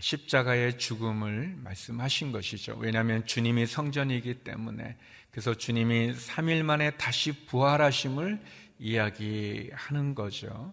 십자가의 0.00 0.78
죽음을 0.78 1.54
말씀하신 1.58 2.32
것이죠. 2.32 2.76
왜냐하면 2.78 3.24
주님이 3.26 3.66
성전이기 3.66 4.42
때문에 4.42 4.96
그래서 5.30 5.54
주님이 5.54 6.14
3일 6.14 6.62
만에 6.64 6.90
다시 6.92 7.46
부활하심을 7.46 8.40
이야기하는 8.80 10.14
거죠. 10.14 10.72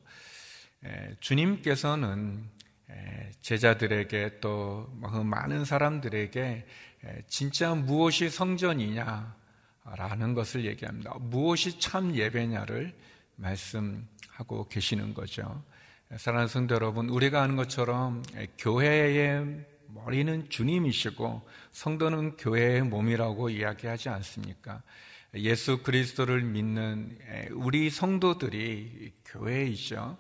주님께서는 1.19 2.49
제자들에게 3.41 4.39
또그 4.39 5.17
많은 5.17 5.65
사람들에게 5.65 6.65
진짜 7.27 7.75
무엇이 7.75 8.29
성전이냐라는 8.29 9.33
것을 10.33 10.65
얘기합니다. 10.65 11.13
무엇이 11.19 11.79
참 11.79 12.15
예배냐를 12.15 12.95
말씀하고 13.35 14.67
계시는 14.69 15.13
거죠. 15.13 15.63
사랑하는 16.17 16.47
성도 16.47 16.75
여러분, 16.75 17.09
우리가 17.09 17.41
아는 17.41 17.55
것처럼 17.55 18.21
교회의 18.59 19.65
머리는 19.87 20.49
주님이시고 20.49 21.41
성도는 21.71 22.37
교회의 22.37 22.83
몸이라고 22.83 23.49
이야기하지 23.49 24.09
않습니까? 24.09 24.83
예수 25.33 25.81
그리스도를 25.81 26.43
믿는 26.43 27.17
우리 27.53 27.89
성도들이 27.89 29.13
교회이죠. 29.25 30.17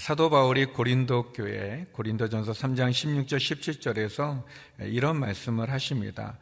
사도 0.00 0.28
바울이 0.28 0.66
고린도 0.66 1.32
교회 1.32 1.86
고린도전서 1.92 2.52
3장 2.52 2.90
16절 2.90 3.36
17절에서 3.36 4.42
이런 4.80 5.18
말씀을 5.20 5.70
하십니다. 5.70 6.36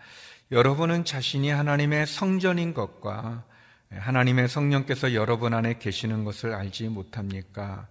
여러분은 0.51 1.05
자신이 1.05 1.51
하나님의 1.51 2.07
성전인 2.07 2.73
것과 2.73 3.45
하나님의 3.90 4.49
성령께서 4.49 5.14
여러분 5.14 5.53
안에 5.53 5.79
계시는 5.79 6.25
것을 6.25 6.55
알지 6.55 6.88
못합니까? 6.88 7.88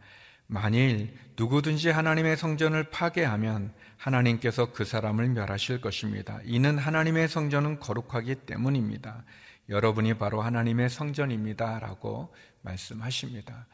만일 0.52 1.14
누구든지 1.38 1.90
하나님의 1.90 2.36
성전을 2.36 2.90
파괴하면 2.90 3.72
하나님께서 3.98 4.72
그 4.72 4.84
사람을 4.84 5.30
멸하실 5.30 5.80
것입니다. 5.80 6.40
이는 6.44 6.80
하나님의 6.80 7.28
성전은 7.28 7.80
거룩하기 7.80 8.34
때문입니다. 8.48 9.24
여러분이 9.70 10.16
바로 10.16 10.42
하나님의 10.42 10.90
성전입니다. 10.90 11.78
라고 11.78 12.34
말씀하십니다. 12.64 13.68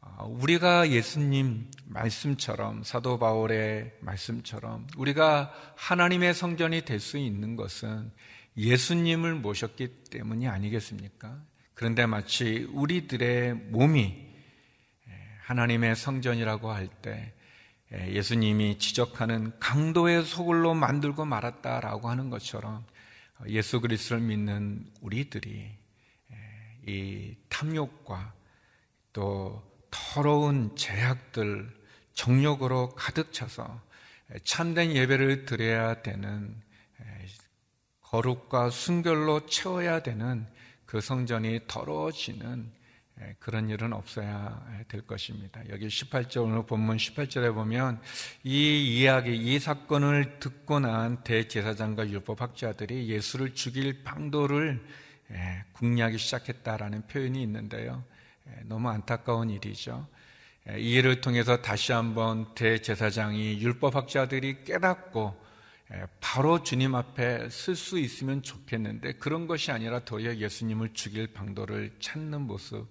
아, 0.00 0.24
우리가 0.24 0.88
예수님 0.90 1.70
말씀처럼 1.84 2.82
사도 2.82 3.18
바울의 3.18 3.92
말씀처럼 4.00 4.86
우리가 4.96 5.52
하나님의 5.76 6.32
성전이 6.32 6.86
될 6.86 6.98
수 6.98 7.18
있는 7.18 7.56
것은 7.56 8.10
예수님을 8.56 9.34
모셨기 9.34 10.04
때문이 10.10 10.48
아니겠습니까? 10.48 11.42
그런데 11.74 12.06
마치 12.06 12.66
우리들의 12.72 13.52
몸이 13.54 14.25
하나님의 15.46 15.94
성전이라고 15.94 16.72
할 16.72 16.88
때 17.02 17.32
예수님이 17.92 18.78
지적하는 18.80 19.52
강도의 19.60 20.24
소굴로 20.24 20.74
만들고 20.74 21.24
말았다라고 21.24 22.08
하는 22.08 22.30
것처럼 22.30 22.84
예수 23.46 23.80
그리스도를 23.80 24.24
믿는 24.24 24.90
우리들이 25.02 25.70
이 26.88 27.36
탐욕과 27.48 28.34
또 29.12 29.62
더러운 29.90 30.74
제약들 30.74 31.72
정욕으로 32.14 32.88
가득 32.96 33.32
차서 33.32 33.80
참된 34.42 34.96
예배를 34.96 35.44
드려야 35.44 36.02
되는 36.02 36.60
거룩과 38.00 38.70
순결로 38.70 39.46
채워야 39.46 40.02
되는 40.02 40.44
그 40.86 41.00
성전이 41.00 41.60
더러워지는 41.68 42.72
예, 42.72 42.85
그런 43.38 43.70
일은 43.70 43.92
없어야 43.92 44.62
될 44.88 45.00
것입니다. 45.02 45.62
여기 45.70 45.86
18절 45.86 46.44
오늘 46.44 46.66
본문 46.66 46.98
18절에 46.98 47.54
보면 47.54 48.00
이 48.44 49.00
이야기, 49.00 49.34
이 49.34 49.58
사건을 49.58 50.38
듣고 50.38 50.80
난 50.80 51.22
대제사장과 51.24 52.10
율법학자들이 52.10 53.08
예수를 53.08 53.54
죽일 53.54 54.04
방도를 54.04 54.84
예, 55.32 55.64
궁리하기 55.72 56.18
시작했다라는 56.18 57.06
표현이 57.08 57.42
있는데요. 57.42 58.04
예, 58.48 58.62
너무 58.64 58.90
안타까운 58.90 59.50
일이죠. 59.50 60.06
이 60.76 60.94
일을 60.94 61.20
통해서 61.20 61.62
다시 61.62 61.92
한번 61.92 62.54
대제사장이 62.54 63.60
율법학자들이 63.60 64.64
깨닫고 64.64 65.46
바로 66.20 66.62
주님 66.64 66.96
앞에 66.96 67.48
쓸 67.48 67.76
수 67.76 67.98
있으면 67.98 68.42
좋겠는데 68.42 69.14
그런 69.14 69.46
것이 69.46 69.70
아니라 69.70 70.00
도리어 70.00 70.36
예수님을 70.36 70.92
죽일 70.92 71.28
방도를 71.28 71.94
찾는 72.00 72.42
모습 72.42 72.88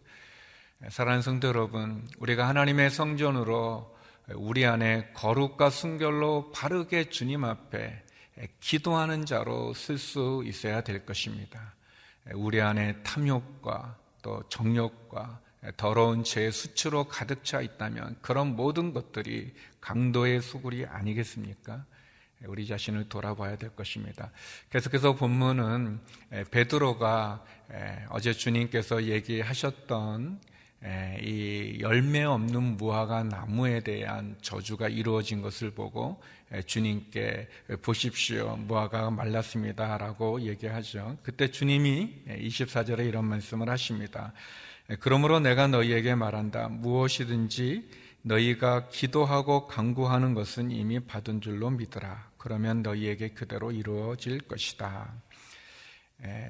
사랑하는 0.89 1.21
성도 1.21 1.47
여러분, 1.47 2.05
우리가 2.19 2.49
하나님의 2.49 2.89
성전으로 2.91 3.95
우리 4.35 4.65
안에 4.65 5.09
거룩과 5.13 5.69
순결로 5.69 6.51
바르게 6.51 7.09
주님 7.09 7.45
앞에 7.45 8.03
기도하는 8.59 9.25
자로 9.25 9.73
쓸 9.73 9.97
수 9.97 10.43
있어야 10.45 10.81
될 10.81 11.05
것입니다. 11.05 11.73
우리 12.33 12.59
안에 12.59 13.01
탐욕과 13.03 13.97
또 14.21 14.43
정욕과 14.49 15.39
더러운 15.77 16.23
죄의 16.25 16.51
수치로 16.51 17.05
가득 17.05 17.45
차 17.45 17.61
있다면 17.61 18.17
그런 18.21 18.55
모든 18.55 18.93
것들이 18.93 19.53
강도의 19.79 20.41
수굴이 20.41 20.85
아니겠습니까? 20.85 21.85
우리 22.47 22.67
자신을 22.67 23.07
돌아봐야 23.07 23.55
될 23.55 23.73
것입니다. 23.75 24.29
계속해서 24.69 25.15
본문은 25.15 26.01
베드로가 26.51 27.43
어제 28.09 28.33
주님께서 28.33 29.03
얘기하셨던 29.05 30.41
이 31.21 31.79
열매 31.81 32.23
없는 32.23 32.77
무화과 32.77 33.23
나무에 33.23 33.79
대한 33.79 34.37
저주가 34.41 34.87
이루어진 34.87 35.41
것을 35.41 35.71
보고 35.71 36.21
주님께 36.65 37.47
보십시오. 37.81 38.55
무화과가 38.57 39.09
말랐습니다. 39.09 39.97
라고 39.97 40.41
얘기하죠. 40.41 41.17
그때 41.23 41.49
주님이 41.49 42.23
24절에 42.27 43.07
이런 43.07 43.25
말씀을 43.25 43.69
하십니다. 43.69 44.33
그러므로 44.99 45.39
내가 45.39 45.67
너희에게 45.67 46.13
말한다. 46.13 46.67
무엇이든지 46.69 47.89
너희가 48.21 48.89
기도하고 48.89 49.67
강구하는 49.67 50.33
것은 50.33 50.71
이미 50.71 50.99
받은 50.99 51.41
줄로 51.41 51.69
믿으라. 51.71 52.29
그러면 52.37 52.83
너희에게 52.83 53.29
그대로 53.29 53.71
이루어질 53.71 54.39
것이다. 54.41 55.13
에, 56.23 56.49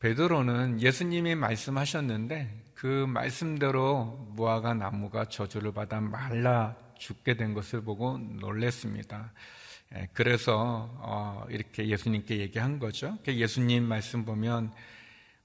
베드로는 0.00 0.80
예수님이 0.80 1.34
말씀하셨는데 1.34 2.61
그 2.82 3.06
말씀대로 3.06 4.26
무화과 4.34 4.74
나무가 4.74 5.24
저주를 5.24 5.72
받아 5.72 6.00
말라 6.00 6.74
죽게 6.98 7.36
된 7.36 7.54
것을 7.54 7.84
보고 7.84 8.18
놀랬습니다. 8.18 9.32
그래서 10.12 10.90
어, 10.98 11.44
이렇게 11.48 11.86
예수님께 11.86 12.38
얘기한 12.38 12.80
거죠. 12.80 13.16
예수님 13.28 13.84
말씀 13.84 14.24
보면 14.24 14.72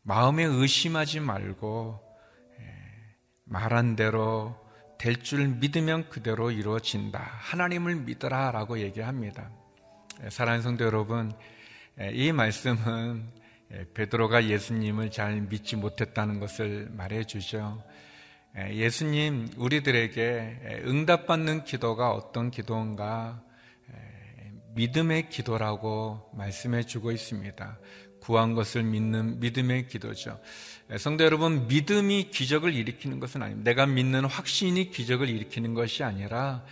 마음에 0.02 0.45
의심하지 0.45 1.19
말고 1.19 2.02
말한 3.43 3.95
대로 3.95 4.58
될 4.97 5.21
줄 5.21 5.47
믿으면 5.47 6.10
그대로 6.10 6.50
이루어진다. 6.50 7.19
하나님을 7.19 7.97
믿어라라고 7.97 8.80
얘기합니다. 8.80 9.52
사랑하는 10.30 10.63
성도 10.63 10.86
여러분, 10.86 11.32
이 12.13 12.32
말씀은 12.32 13.30
베드로가 13.93 14.47
예수님을 14.47 15.12
잘 15.12 15.41
믿지 15.41 15.75
못했다는 15.75 16.39
것을 16.39 16.89
말해 16.91 17.23
주죠. 17.25 17.84
예수님 18.71 19.49
우리들에게 19.58 20.84
응답받는 20.86 21.63
기도가 21.63 22.12
어떤 22.12 22.49
기도인가 22.49 23.43
믿음의 24.75 25.30
기도라고 25.30 26.30
말씀해 26.34 26.84
주고 26.84 27.12
있습니다. 27.12 27.80
구한 28.21 28.53
것을 28.53 28.84
믿는 28.84 29.39
믿음의 29.39 29.88
기도죠. 29.88 30.39
성도 30.97 31.23
여러분, 31.23 31.67
믿음이 31.67 32.30
기적을 32.32 32.73
일으키는 32.73 33.19
것은 33.19 33.41
아닙니다. 33.41 33.69
내가 33.69 33.86
믿는 33.86 34.25
확신이 34.25 34.91
기적을 34.91 35.30
일으키는 35.30 35.73
것이 35.73 36.03
아니라 36.03 36.63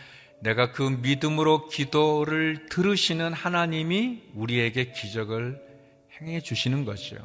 내가 0.42 0.72
그 0.72 0.84
믿음으로 0.84 1.68
기도를 1.68 2.68
들으시는 2.70 3.34
하나님이 3.34 4.24
우리에게 4.34 4.92
기적을 4.92 5.62
행해 6.22 6.42
주시는 6.42 6.86
것이요. 6.86 7.20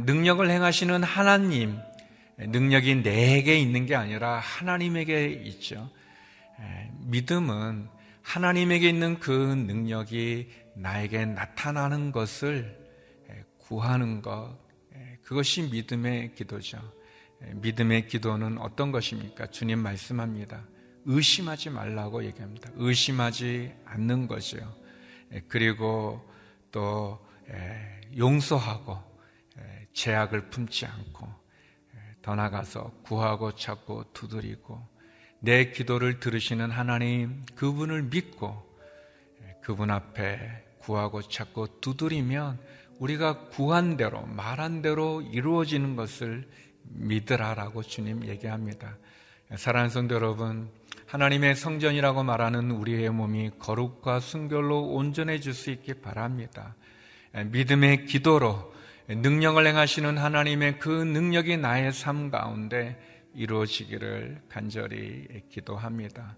능력을 0.00 0.48
행하시는 0.48 1.02
하나님, 1.02 1.78
능력이 2.38 3.02
내게 3.02 3.58
있는 3.58 3.86
게 3.86 3.94
아니라 3.94 4.38
하나님에게 4.38 5.26
있죠. 5.44 5.90
믿음은 7.00 7.88
하나님에게 8.22 8.88
있는 8.88 9.18
그 9.18 9.30
능력이 9.30 10.50
나에게 10.76 11.26
나타나는 11.26 12.12
것을 12.12 12.78
구하는 13.58 14.22
것, 14.22 14.58
그것이 15.22 15.62
믿음의 15.62 16.34
기도죠. 16.34 16.78
믿음의 17.54 18.08
기도는 18.08 18.58
어떤 18.58 18.92
것입니까? 18.92 19.48
주님 19.48 19.80
말씀합니다. 19.80 20.64
의심하지 21.04 21.70
말라고 21.70 22.24
얘기합니다. 22.24 22.70
의심하지 22.74 23.72
않는 23.84 24.26
거죠. 24.26 24.58
그리고 25.48 26.28
또 26.72 27.24
용서하고 28.16 28.98
제약을 29.92 30.50
품지 30.50 30.86
않고 30.86 31.28
더 32.22 32.34
나가서 32.34 32.92
구하고 33.04 33.54
찾고 33.54 34.12
두드리고 34.12 34.86
내 35.40 35.70
기도를 35.70 36.18
들으시는 36.18 36.70
하나님 36.70 37.44
그분을 37.54 38.04
믿고 38.04 38.64
그분 39.62 39.90
앞에 39.90 40.64
구하고 40.78 41.22
찾고 41.22 41.80
두드리면 41.80 42.58
우리가 42.98 43.48
구한 43.48 43.96
대로 43.96 44.22
말한 44.26 44.82
대로 44.82 45.20
이루어지는 45.20 45.96
것을 45.96 46.48
믿으라라고 46.84 47.82
주님 47.82 48.24
얘기합니다. 48.26 48.96
사랑하는 49.54 49.90
성도 49.90 50.14
여러분, 50.14 50.70
하나님의 51.06 51.54
성전이라고 51.54 52.24
말하는 52.24 52.70
우리의 52.70 53.10
몸이 53.10 53.50
거룩과 53.58 54.20
순결로 54.20 54.92
온전해질 54.92 55.52
수 55.52 55.70
있기 55.70 55.94
바랍니다. 55.94 56.74
믿음의 57.44 58.06
기도로 58.06 58.74
능력을 59.08 59.64
행하시는 59.64 60.18
하나님의 60.18 60.78
그 60.78 60.90
능력이 60.90 61.58
나의 61.58 61.92
삶 61.92 62.30
가운데 62.30 62.98
이루어지기를 63.34 64.42
간절히 64.48 65.42
기도합니다. 65.50 66.36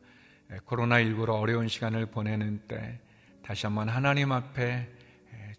코로나19로 0.66 1.40
어려운 1.40 1.68
시간을 1.68 2.06
보내는 2.06 2.62
때 2.66 3.00
다시 3.42 3.66
한번 3.66 3.88
하나님 3.88 4.32
앞에 4.32 4.88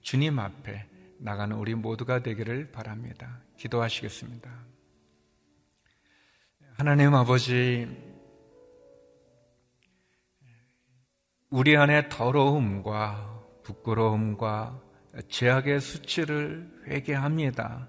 주님 0.01 0.39
앞에 0.39 0.85
나가는 1.17 1.55
우리 1.55 1.75
모두가 1.75 2.21
되기를 2.21 2.71
바랍니다. 2.71 3.41
기도하시겠습니다. 3.57 4.49
하나님 6.77 7.13
아버지, 7.13 7.87
우리 11.49 11.75
안에 11.75 12.07
더러움과 12.09 13.43
부끄러움과 13.63 14.88
죄악의 15.27 15.81
수치를 15.81 16.69
회개합니다. 16.87 17.87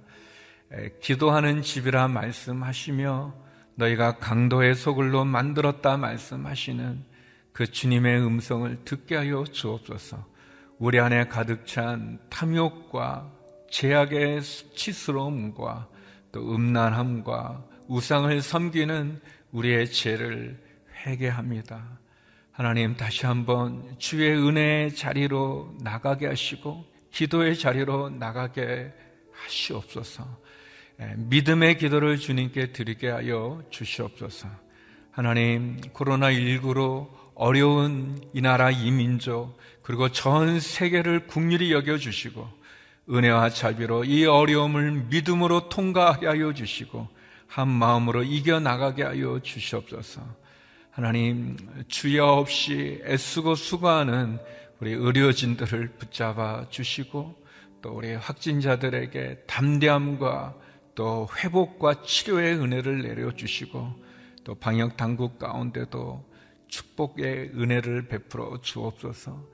기도하는 1.00 1.62
집이라 1.62 2.08
말씀하시며 2.08 3.34
너희가 3.74 4.18
강도의 4.18 4.74
소굴로 4.74 5.24
만들었다 5.24 5.96
말씀하시는 5.96 7.04
그 7.52 7.66
주님의 7.66 8.20
음성을 8.20 8.84
듣게 8.84 9.16
하여 9.16 9.44
주옵소서. 9.44 10.24
우리 10.78 10.98
안에 10.98 11.26
가득 11.26 11.66
찬 11.66 12.18
탐욕과 12.30 13.30
죄악의 13.70 14.42
수치스러움과 14.42 15.88
또 16.32 16.54
음란함과 16.54 17.64
우상을 17.88 18.40
섬기는 18.40 19.20
우리의 19.52 19.90
죄를 19.90 20.58
회개합니다. 21.04 21.98
하나님 22.52 22.94
다시 22.94 23.26
한번 23.26 23.96
주의 23.98 24.30
은혜의 24.36 24.94
자리로 24.94 25.76
나가게 25.80 26.26
하시고 26.26 26.84
기도의 27.10 27.58
자리로 27.58 28.10
나가게 28.10 28.92
하시옵소서. 29.32 30.26
믿음의 31.16 31.78
기도를 31.78 32.18
주님께 32.18 32.72
드리게 32.72 33.08
하여 33.08 33.62
주시옵소서. 33.70 34.48
하나님, 35.10 35.76
코로나19로 35.94 37.08
어려운 37.34 38.20
이 38.34 38.40
나라 38.42 38.70
이 38.70 38.90
민족, 38.90 39.56
그리고 39.82 40.10
전 40.10 40.60
세계를 40.60 41.26
국률이 41.26 41.72
여겨주시고, 41.72 42.46
은혜와 43.10 43.50
자비로 43.50 44.04
이 44.04 44.26
어려움을 44.26 45.06
믿음으로 45.08 45.68
통과하게 45.68 46.26
하여 46.26 46.52
주시고, 46.52 47.08
한 47.46 47.68
마음으로 47.68 48.22
이겨나가게 48.22 49.02
하여 49.02 49.40
주시옵소서. 49.42 50.20
하나님, 50.90 51.56
주여 51.88 52.26
없이 52.26 53.02
애쓰고 53.04 53.54
수고하는 53.54 54.38
우리 54.80 54.92
의료진들을 54.92 55.88
붙잡아 55.98 56.66
주시고 56.70 57.36
또 57.82 57.90
우리 57.90 58.14
확진자들에게 58.14 59.44
담대함과 59.46 60.54
또 60.94 61.28
회복과 61.36 62.02
치료의 62.02 62.54
은혜를 62.56 63.02
내려 63.02 63.30
주시고 63.34 63.94
또 64.44 64.54
방역 64.54 64.96
당국 64.96 65.38
가운데도 65.38 66.28
축복의 66.68 67.52
은혜를 67.54 68.08
베풀어 68.08 68.60
주옵소서. 68.62 69.44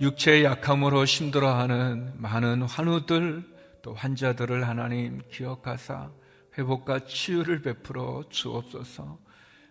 육체의 0.00 0.44
약함으로 0.44 1.04
힘들어하는 1.04 2.20
많은 2.20 2.62
환우들 2.62 3.44
또 3.82 3.94
환자들을 3.94 4.68
하나님 4.68 5.22
기억하사 5.30 6.10
회복과 6.58 7.06
치유를 7.06 7.62
베풀어 7.62 8.24
주옵소서. 8.28 9.18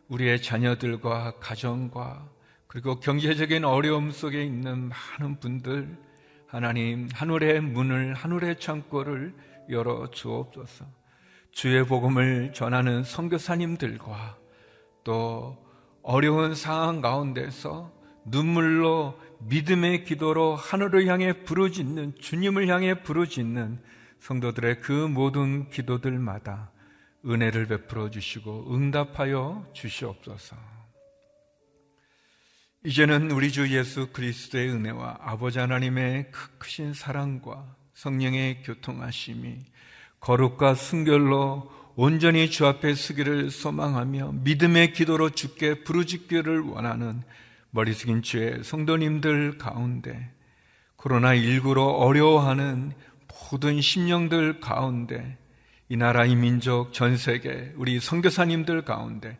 우리의 0.07 0.41
자녀들과 0.41 1.39
가정과 1.39 2.34
그리고 2.75 2.99
경제적인 2.99 3.63
어려움 3.63 4.11
속에 4.11 4.43
있는 4.43 4.89
많은 4.89 5.39
분들 5.39 5.97
하나님 6.45 7.07
하늘의 7.13 7.61
문을 7.61 8.13
하늘의 8.15 8.59
창고를 8.59 9.33
열어 9.69 10.11
주옵소서. 10.11 10.83
주의 11.51 11.85
복음을 11.85 12.51
전하는 12.51 13.03
선교사님들과 13.03 14.37
또 15.05 15.57
어려운 16.01 16.53
상황 16.53 16.99
가운데서 16.99 17.93
눈물로 18.25 19.17
믿음의 19.39 20.03
기도로 20.03 20.57
하늘을 20.57 21.07
향해 21.07 21.31
부르짖는 21.45 22.15
주님을 22.19 22.67
향해 22.67 23.01
부르짖는 23.03 23.81
성도들의 24.19 24.81
그 24.81 24.91
모든 24.91 25.69
기도들마다 25.69 26.71
은혜를 27.25 27.67
베풀어 27.67 28.09
주시고 28.09 28.75
응답하여 28.75 29.65
주시옵소서. 29.71 30.74
이제는 32.85 33.31
우리 33.31 33.51
주 33.51 33.75
예수 33.75 34.09
그리스도의 34.13 34.69
은혜와 34.69 35.17
아버지 35.19 35.57
하나님의 35.57 36.29
크신 36.59 36.93
사랑과 36.93 37.65
성령의 37.95 38.61
교통하심이 38.61 39.55
거룩과 40.19 40.75
순결로 40.75 41.71
온전히 41.95 42.47
주 42.51 42.67
앞에 42.67 42.93
서기를 42.93 43.49
소망하며 43.49 44.33
믿음의 44.43 44.93
기도로 44.93 45.31
주께 45.31 45.83
부르짖기를 45.83 46.59
원하는 46.59 47.23
머리 47.71 47.91
숙인 47.91 48.21
주의 48.21 48.63
성도님들 48.63 49.57
가운데 49.57 50.31
코로나19로 50.97 51.99
어려워하는 51.99 52.93
모든 53.49 53.81
심령들 53.81 54.59
가운데 54.59 55.39
이 55.89 55.97
나라 55.97 56.23
이 56.25 56.35
민족 56.35 56.93
전 56.93 57.17
세계 57.17 57.73
우리 57.77 57.99
선교사님들 57.99 58.83
가운데 58.83 59.39